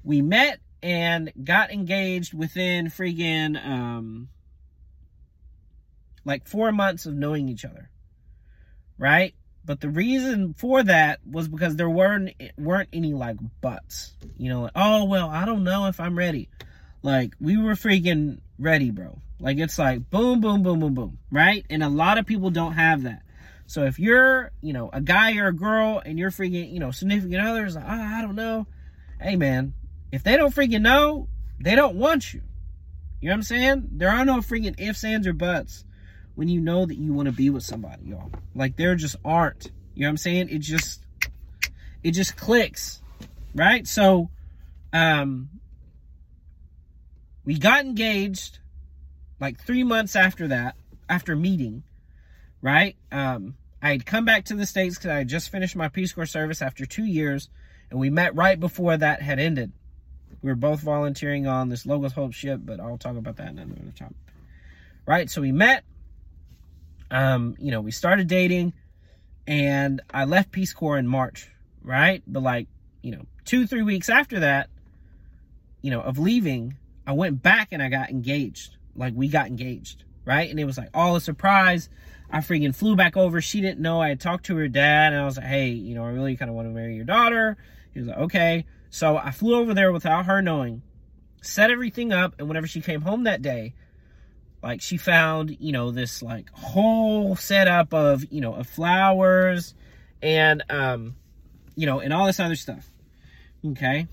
[0.04, 4.28] we met and got engaged within freaking, um,
[6.24, 7.90] like four months of knowing each other,
[8.98, 9.34] right?
[9.64, 14.12] But the reason for that was because there weren't weren't any like buts.
[14.36, 16.48] You know, like, oh well, I don't know if I'm ready.
[17.02, 19.18] Like we were freaking ready, bro.
[19.42, 21.66] Like it's like boom, boom, boom, boom, boom, right?
[21.68, 23.22] And a lot of people don't have that.
[23.66, 26.92] So if you're, you know, a guy or a girl and you're freaking, you know,
[26.92, 28.68] significant others, like, oh, I don't know.
[29.20, 29.74] Hey man,
[30.12, 31.26] if they don't freaking know,
[31.58, 32.40] they don't want you.
[33.20, 33.88] You know what I'm saying?
[33.92, 35.84] There are no freaking ifs, ands, or buts
[36.36, 38.30] when you know that you want to be with somebody, y'all.
[38.54, 39.72] Like there just aren't.
[39.94, 40.50] You know what I'm saying?
[40.50, 41.04] It just
[42.04, 43.02] it just clicks.
[43.56, 43.88] Right?
[43.88, 44.30] So
[44.92, 45.48] um
[47.44, 48.60] we got engaged
[49.42, 50.76] like three months after that,
[51.08, 51.82] after meeting,
[52.62, 52.96] right?
[53.10, 56.12] Um I had come back to the States because I had just finished my Peace
[56.12, 57.48] Corps service after two years,
[57.90, 59.72] and we met right before that had ended.
[60.40, 63.92] We were both volunteering on this Logos Hope ship, but I'll talk about that another
[63.96, 64.14] time.
[65.04, 65.28] Right?
[65.28, 65.82] So we met,
[67.10, 68.72] um, you know, we started dating
[69.46, 71.48] and I left Peace Corps in March,
[71.82, 72.22] right?
[72.26, 72.68] But like,
[73.02, 74.68] you know, two, three weeks after that,
[75.80, 78.76] you know, of leaving, I went back and I got engaged.
[78.94, 80.48] Like we got engaged, right?
[80.50, 81.88] And it was like all a surprise.
[82.30, 83.40] I freaking flew back over.
[83.40, 84.00] She didn't know.
[84.00, 86.36] I had talked to her dad and I was like, hey, you know, I really
[86.36, 87.56] kind of want to marry your daughter.
[87.92, 88.64] He was like, okay.
[88.90, 90.82] So I flew over there without her knowing,
[91.42, 92.34] set everything up.
[92.38, 93.74] And whenever she came home that day,
[94.62, 99.74] like she found you know this like whole setup of you know of flowers
[100.22, 101.16] and um
[101.74, 102.88] you know and all this other stuff
[103.66, 104.06] okay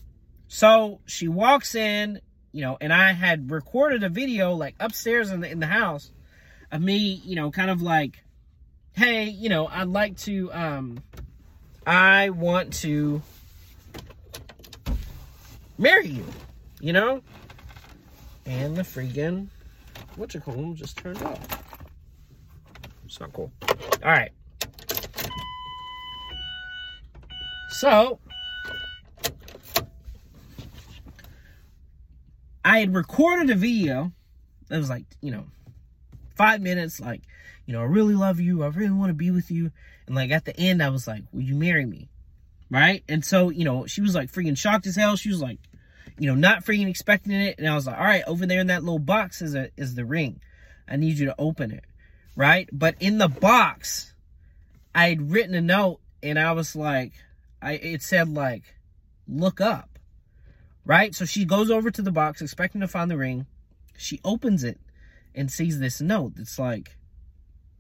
[0.48, 2.20] so she walks in
[2.52, 6.12] you know and i had recorded a video like upstairs in the in the house
[6.72, 8.24] of me you know kind of like
[8.94, 11.02] hey you know i'd like to um
[11.86, 13.22] i want to
[15.78, 16.26] marry you
[16.80, 17.22] you know
[18.46, 19.48] and the freaking
[20.20, 21.40] what you call them just turned off.
[23.06, 23.52] It's not cool.
[24.04, 24.32] All right.
[27.70, 28.20] So,
[32.64, 34.12] I had recorded a video
[34.68, 35.46] that was like, you know,
[36.36, 37.22] five minutes, like,
[37.66, 38.64] you know, I really love you.
[38.64, 39.72] I really want to be with you.
[40.08, 42.10] And like at the end, I was like, will you marry me?
[42.70, 43.04] Right?
[43.10, 45.16] And so, you know, she was like freaking shocked as hell.
[45.16, 45.60] She was like,
[46.18, 47.56] you know, not freaking expecting it.
[47.58, 49.96] And I was like, all right, over there in that little box is a is
[49.96, 50.42] the ring.
[50.88, 51.84] I need you to open it.
[52.36, 52.70] Right?
[52.72, 54.14] But in the box,
[54.94, 57.14] I had written a note and I was like,
[57.62, 58.64] I it said like,
[59.28, 59.89] look up.
[60.86, 61.14] Right?
[61.14, 63.46] So she goes over to the box expecting to find the ring.
[63.98, 64.80] She opens it
[65.36, 66.98] and sees this note that's like,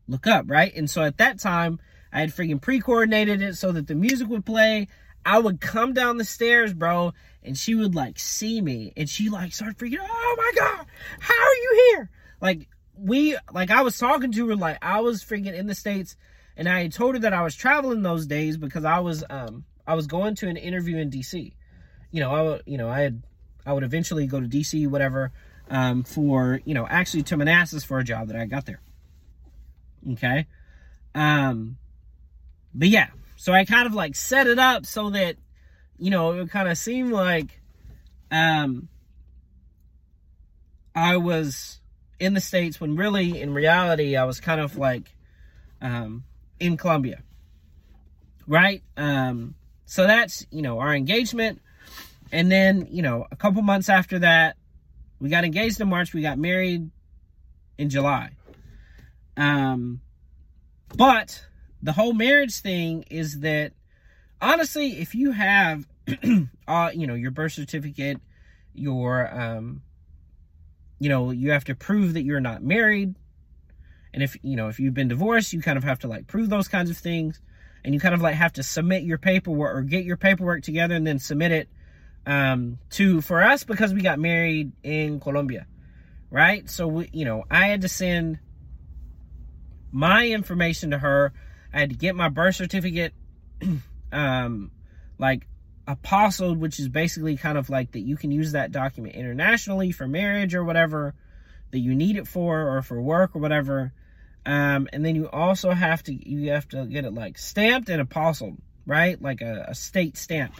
[0.08, 0.74] look up, right?
[0.76, 1.80] And so at that time,
[2.12, 4.88] I had freaking pre-coordinated it so that the music would play.
[5.26, 9.30] I would come down the stairs, bro, and she would like see me and she
[9.30, 10.86] like started freaking, oh my God,
[11.20, 12.10] how are you here?
[12.42, 16.16] Like we, like I was talking to her, like I was freaking in the States
[16.58, 19.66] and I had told her that I was traveling those days because I was, um,
[19.86, 21.54] I was going to an interview in DC.
[22.12, 23.22] You know, I you know, I had,
[23.66, 25.32] I would eventually go to DC, whatever,
[25.70, 28.82] um, for, you know, actually to Manassas for a job that I got there.
[30.14, 30.48] Okay.
[31.14, 31.78] Um,
[32.74, 35.36] but yeah, so I kind of like set it up so that,
[35.98, 37.60] you know, it would kind of seem like
[38.32, 38.90] um,
[40.96, 41.80] I was
[42.20, 45.16] in the States when really, in reality, I was kind of like
[45.82, 46.24] um,
[46.60, 47.22] in Colombia.
[48.48, 48.84] Right?
[48.98, 51.62] Um, so that's, you know, our engagement.
[52.32, 54.56] And then, you know, a couple months after that,
[55.20, 56.14] we got engaged in March.
[56.14, 56.90] We got married
[57.78, 58.32] in July.
[59.36, 60.02] Um,
[60.96, 61.44] but
[61.82, 63.74] the whole marriage thing is that
[64.42, 65.88] honestly, if you have,
[66.68, 68.20] uh, you know, your birth certificate,
[68.74, 69.82] your, um,
[71.00, 73.16] you know, you have to prove that you're not married.
[74.14, 76.50] And if, you know, if you've been divorced, you kind of have to like prove
[76.50, 77.40] those kinds of things.
[77.84, 80.96] And you kind of like have to submit your paperwork or get your paperwork together
[80.96, 81.70] and then submit it
[82.30, 85.66] um, to, for us, because we got married in Colombia,
[86.30, 86.70] right?
[86.70, 88.40] So, we, you know, I had to send
[89.92, 91.34] my information to her
[91.74, 93.14] I had to get my birth certificate,
[94.12, 94.72] um,
[95.18, 95.46] like
[95.88, 100.08] apostilled, which is basically kind of like that you can use that document internationally for
[100.08, 101.14] marriage or whatever
[101.72, 103.94] that you need it for or for work or whatever.
[104.46, 108.08] Um, and then you also have to you have to get it like stamped and
[108.08, 109.22] apostilled, right?
[109.22, 110.54] Like a, a state stamp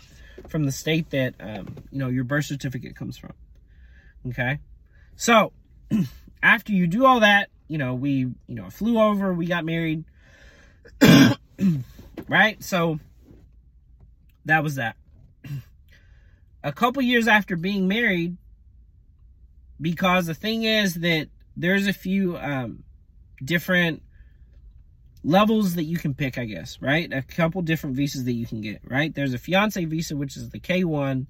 [0.48, 3.34] from the state that um, you know your birth certificate comes from.
[4.28, 4.60] Okay,
[5.16, 5.54] so
[6.44, 10.04] after you do all that, you know we you know flew over, we got married,
[12.28, 12.64] right?
[12.64, 13.00] So
[14.46, 14.96] that was that.
[16.64, 18.36] A couple years after being married,
[19.80, 22.84] because the thing is that there's a few um,
[23.44, 24.04] different
[25.24, 27.12] levels that you can pick, I guess, right?
[27.12, 29.14] A couple different visas that you can get, right?
[29.14, 31.26] There's a fiance visa, which is the K1,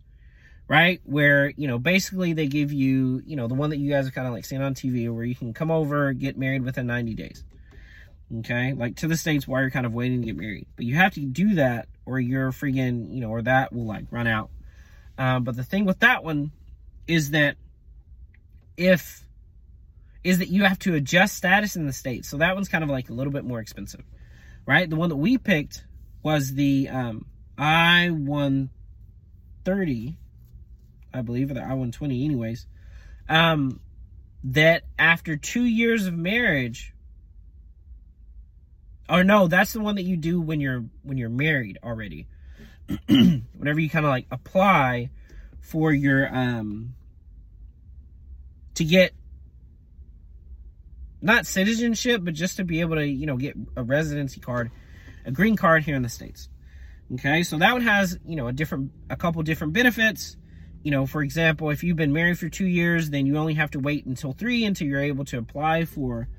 [0.67, 1.01] right?
[1.03, 4.11] Where, you know, basically they give you, you know, the one that you guys are
[4.11, 7.15] kind of like seeing on TV where you can come over, get married within 90
[7.15, 7.43] days.
[8.39, 8.73] Okay?
[8.73, 10.67] Like to the States while you're kind of waiting to get married.
[10.75, 14.05] But you have to do that or you're freaking, you know, or that will like
[14.11, 14.51] run out.
[15.17, 16.51] Um, but the thing with that one
[17.07, 17.57] is that
[18.77, 19.25] if
[20.23, 22.25] is that you have to adjust status in the state.
[22.25, 24.03] So that one's kind of like a little bit more expensive,
[24.65, 24.89] right?
[24.89, 25.83] The one that we picked
[26.23, 27.25] was the um,
[27.57, 30.15] I-130,
[31.13, 32.65] I believe, or the I-120 anyways,
[33.29, 33.79] um,
[34.43, 36.93] that after two years of marriage,
[39.09, 42.27] or no, that's the one that you do when you're when you're married already.
[43.07, 45.09] Whenever you kind of like apply
[45.61, 46.93] for your um
[48.75, 49.13] to get
[51.21, 54.71] not citizenship, but just to be able to, you know, get a residency card,
[55.25, 56.49] a green card here in the States.
[57.13, 60.37] Okay, so that one has, you know, a different, a couple different benefits.
[60.83, 63.71] You know, for example, if you've been married for two years, then you only have
[63.71, 66.29] to wait until three until you're able to apply for,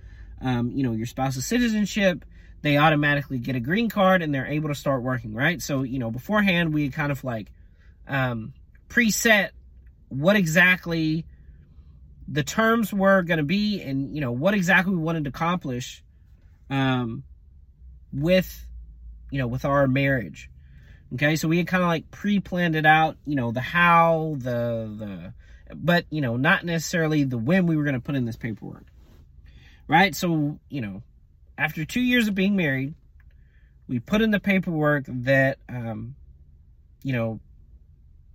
[0.40, 2.24] um, you know, your spouse's citizenship.
[2.62, 5.60] They automatically get a green card and they're able to start working, right?
[5.60, 7.50] So, you know, beforehand, we kind of like
[8.06, 8.54] um,
[8.88, 9.50] preset
[10.08, 11.26] what exactly
[12.30, 16.04] the terms were going to be and you know what exactly we wanted to accomplish
[16.70, 17.24] um
[18.12, 18.66] with
[19.30, 20.48] you know with our marriage.
[21.14, 21.34] Okay?
[21.34, 25.74] So we had kind of like pre-planned it out you know the how the the
[25.74, 28.86] but you know not necessarily the when we were going to put in this paperwork.
[29.88, 30.14] Right?
[30.14, 31.02] So you know
[31.58, 32.94] after two years of being married
[33.88, 36.14] we put in the paperwork that um
[37.02, 37.40] you know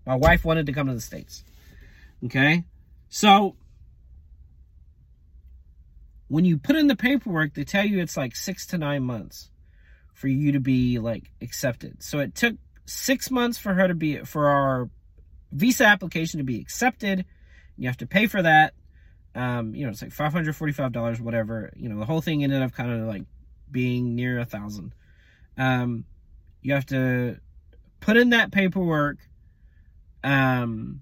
[0.05, 1.45] my wife wanted to come to the states.
[2.25, 2.65] Okay?
[3.07, 3.55] So
[6.27, 9.49] when you put in the paperwork, they tell you it's like six to nine months
[10.13, 12.01] for you to be like accepted.
[12.01, 14.89] So it took six months for her to be for our
[15.51, 17.25] visa application to be accepted.
[17.77, 18.73] You have to pay for that.
[19.35, 21.73] Um, you know, it's like five hundred forty-five dollars, whatever.
[21.75, 23.23] You know, the whole thing ended up kind of like
[23.69, 24.95] being near a thousand.
[25.57, 26.05] Um,
[26.61, 27.37] you have to
[27.99, 29.17] put in that paperwork,
[30.23, 31.01] um,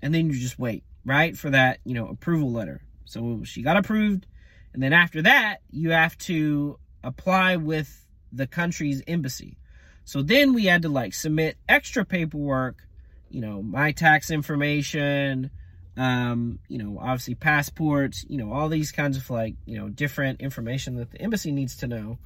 [0.00, 2.82] and then you just wait, right, for that you know approval letter.
[3.04, 4.26] So she got approved.
[4.72, 9.58] And then after that, you have to apply with the country's embassy.
[10.04, 12.86] So then we had to like submit extra paperwork,
[13.30, 15.50] you know, my tax information,
[15.96, 20.40] um, you know, obviously passports, you know, all these kinds of like, you know, different
[20.40, 22.18] information that the embassy needs to know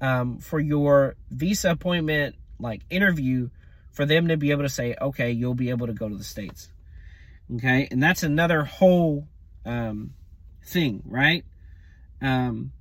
[0.00, 3.48] um, for your visa appointment, like interview,
[3.92, 6.24] for them to be able to say, okay, you'll be able to go to the
[6.24, 6.70] States.
[7.54, 7.88] Okay.
[7.90, 9.26] And that's another whole
[9.66, 10.14] um,
[10.64, 11.44] thing, right?
[12.22, 12.72] Um,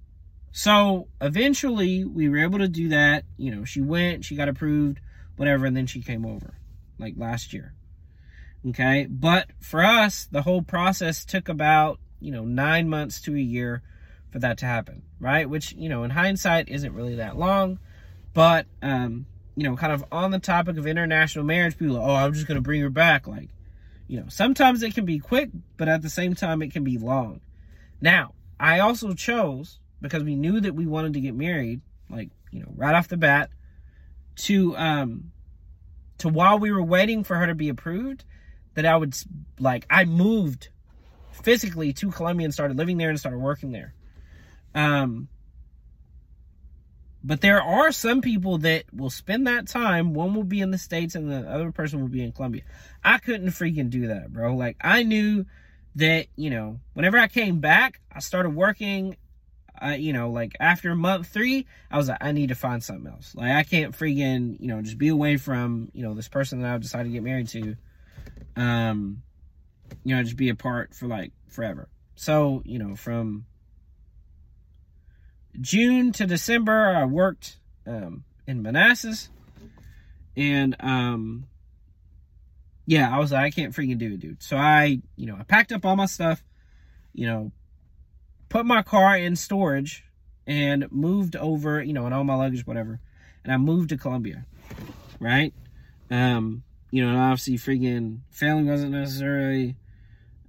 [0.52, 3.26] so eventually we were able to do that.
[3.38, 5.02] You know, she went, she got approved,
[5.36, 6.56] whatever, and then she came over
[6.98, 7.74] like last year.
[8.70, 9.08] Okay.
[9.10, 13.84] But for us, the whole process took about, you know, nine months to a year
[14.32, 15.50] for that to happen, right?
[15.50, 17.80] Which, you know, in hindsight isn't really that long.
[18.34, 22.16] But, um, you know, kind of on the topic of international marriage, people are, oh,
[22.16, 23.28] I'm just going to bring her back.
[23.28, 23.50] Like,
[24.08, 26.98] you know, sometimes it can be quick, but at the same time, it can be
[26.98, 27.42] long.
[28.02, 32.62] Now, I also chose, because we knew that we wanted to get married, like, you
[32.62, 33.50] know, right off the bat,
[34.36, 35.32] to, um,
[36.20, 38.24] to while we were waiting for her to be approved,
[38.76, 39.18] that I would,
[39.60, 40.70] like, I moved
[41.32, 43.94] physically to Colombia and started living there and started working there.
[44.74, 45.30] Um,
[47.26, 50.14] but there are some people that will spend that time.
[50.14, 52.62] One will be in the States and the other person will be in Colombia.
[53.04, 54.56] I couldn't freaking do that, bro.
[54.56, 55.48] Like, I knew
[55.96, 59.18] that, you know, whenever I came back, I started working.
[59.82, 63.12] Uh, you know, like after month three, I was like, I need to find something
[63.12, 63.34] else.
[63.36, 66.74] Like, I can't freaking, you know, just be away from, you know, this person that
[66.74, 67.76] I've decided to get married to.
[68.56, 69.24] Um,
[70.04, 71.90] you know, just be apart for like forever.
[72.16, 73.46] So, you know, from
[75.62, 79.30] June to December, I worked um, in Manassas.
[80.38, 81.48] And, um,
[82.86, 84.44] yeah, I was like, I can't freaking do it, dude.
[84.44, 86.44] So I, you know, I packed up all my stuff,
[87.14, 87.52] you know,
[88.50, 90.04] put my car in storage
[90.46, 93.00] and moved over, you know, and all my luggage, whatever.
[93.44, 94.46] and I moved to Colombia,
[95.20, 95.54] right?
[96.10, 99.76] Um, you know, and obviously, freaking family wasn't necessarily.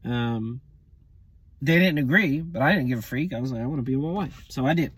[0.04, 0.60] Um,
[1.62, 3.32] they didn't agree, but I didn't give a freak.
[3.32, 4.92] I was like, I want to be with my wife, so I did.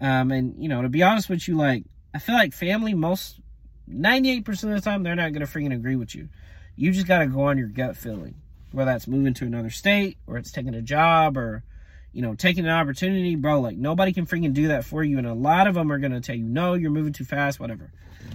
[0.00, 3.40] Um, and you know, to be honest with you, like I feel like family most
[3.88, 6.28] 98% of the time they're not gonna freaking agree with you.
[6.76, 8.34] You just gotta go on your gut feeling,
[8.72, 11.64] whether that's moving to another state or it's taking a job or
[12.12, 15.18] you know, taking an opportunity, bro, like nobody can freaking do that for you.
[15.18, 17.58] And a lot of them are going to tell you, no, you're moving too fast,
[17.58, 17.90] whatever.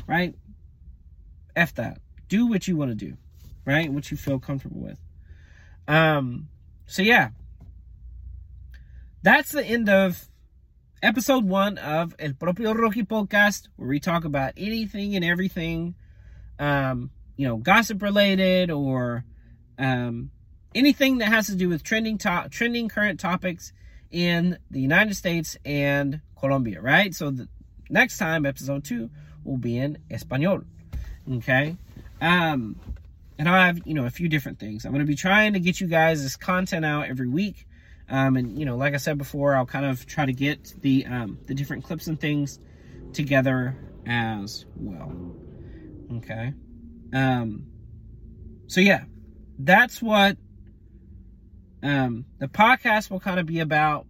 [0.08, 0.36] Right?
[1.56, 2.00] F that.
[2.28, 3.18] Do what you want to do.
[3.66, 3.92] Right?
[3.92, 5.00] What you feel comfortable with.
[5.88, 6.50] Um,
[6.88, 7.30] so yeah.
[9.22, 10.28] That's the end of
[11.04, 15.96] episode one of El Propio Rocky podcast, where we talk about anything and everything,
[16.60, 19.26] um, you know, gossip related or,
[19.78, 20.32] um,
[20.74, 23.74] anything that has to do with trending top, trending current topics
[24.12, 27.14] in the United States and Colombia, right?
[27.14, 27.48] So the
[27.90, 29.10] next time, episode two,
[29.44, 30.62] will be in Espanol.
[31.30, 31.76] Okay.
[32.22, 32.80] Um,
[33.38, 34.86] and I have, you know, a few different things.
[34.86, 37.68] I'm going to be trying to get you guys this content out every week.
[38.10, 41.06] Um, and you know, like I said before, I'll kind of try to get the
[41.06, 42.60] um, the different clips and things
[43.14, 43.76] together
[44.06, 45.12] as well.
[46.18, 46.54] Okay.
[47.14, 47.68] Um,
[48.68, 49.04] so yeah,
[49.60, 50.38] that's what
[51.84, 54.06] um, the podcast will kind of be about.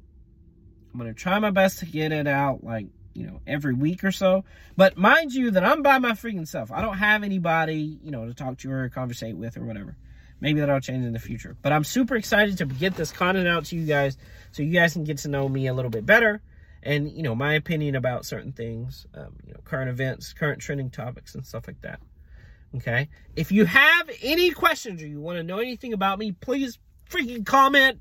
[0.91, 2.88] I'm going to try my best to get it out like,
[3.18, 4.45] you know, every week or so.
[4.76, 6.72] But mind you, that I'm by my freaking self.
[6.72, 9.97] I don't have anybody, you know, to talk to or conversate with or whatever.
[10.39, 11.57] Maybe that'll change in the future.
[11.63, 14.18] But I'm super excited to get this content out to you guys
[14.51, 16.43] so you guys can get to know me a little bit better
[16.84, 20.91] and, you know, my opinion about certain things, um, you know, current events, current trending
[20.91, 21.99] topics, and stuff like that.
[22.76, 23.09] Okay.
[23.36, 26.78] If you have any questions or you want to know anything about me, please
[27.09, 27.99] freaking comment,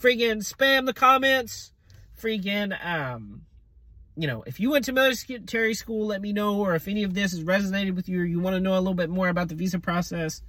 [0.00, 1.72] freaking spam the comments,
[2.20, 3.42] freaking, um,
[4.16, 7.14] you know, if you went to military school, let me know, or if any of
[7.14, 9.48] this has resonated with you, or you want to know a little bit more about
[9.48, 10.42] the visa process,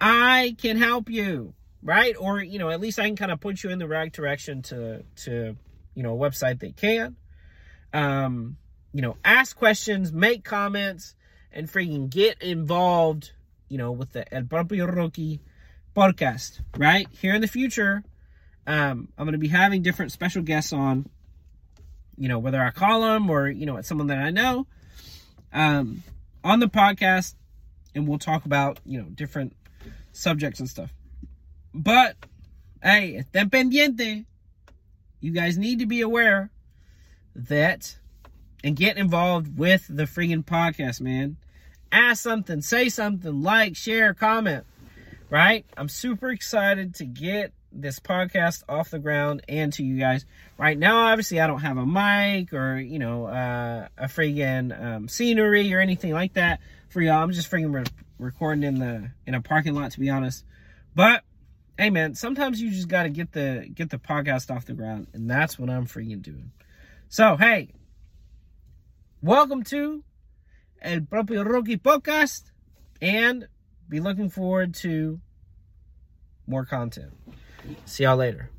[0.00, 1.52] I can help you,
[1.82, 2.14] right?
[2.18, 4.62] Or, you know, at least I can kind of put you in the right direction
[4.62, 5.56] to, to,
[5.94, 7.16] you know, a website that can.
[7.92, 8.56] Um,
[8.92, 11.14] you know, ask questions, make comments,
[11.52, 13.32] and freaking get involved,
[13.68, 15.40] you know, with the El Propio Rocky
[15.94, 17.06] podcast, right?
[17.20, 18.02] Here in the future,
[18.66, 21.08] um, I'm going to be having different special guests on,
[22.16, 24.66] you know, whether I call them or, you know, it's someone that I know,
[25.52, 26.02] um,
[26.44, 27.34] on the podcast,
[27.94, 29.56] and we'll talk about, you know, different
[30.12, 30.92] subjects and stuff.
[31.74, 32.16] But,
[32.82, 34.24] hey, estén pendiente.
[35.20, 36.50] You guys need to be aware
[37.34, 37.96] that
[38.64, 41.36] and get involved with the freaking podcast, man.
[41.92, 44.64] Ask something, say something, like, share, comment
[45.30, 45.64] right?
[45.76, 50.26] I'm super excited to get this podcast off the ground and to you guys.
[50.58, 55.08] Right now, obviously, I don't have a mic or, you know, uh, a friggin' um,
[55.08, 57.22] scenery or anything like that for y'all.
[57.22, 57.84] I'm just friggin' re-
[58.18, 60.44] recording in the in a parking lot, to be honest.
[60.94, 61.22] But
[61.78, 65.08] hey, man, sometimes you just got to get the get the podcast off the ground,
[65.12, 66.52] and that's what I'm friggin' doing.
[67.08, 67.72] So, hey,
[69.22, 70.04] welcome to
[70.82, 72.50] El Propio Rocky Podcast,
[73.00, 73.46] and
[73.88, 75.20] be looking forward to
[76.46, 77.12] more content.
[77.84, 78.50] See y'all later.